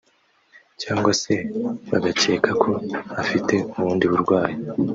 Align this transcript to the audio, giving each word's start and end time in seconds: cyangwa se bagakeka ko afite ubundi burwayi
cyangwa 0.81 1.11
se 1.21 1.33
bagakeka 1.89 2.51
ko 2.61 2.71
afite 3.21 3.53
ubundi 3.77 4.03
burwayi 4.11 4.55